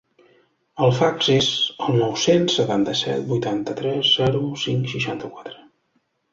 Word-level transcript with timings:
El 0.85 0.93
fax 0.99 1.27
és 1.33 1.49
el 1.89 1.99
nou-cents 2.05 2.57
setanta-set 2.61 3.29
vuitanta-tres 3.35 4.13
zero 4.17 4.43
cinc 4.67 4.93
seixanta-quatre. 4.97 5.59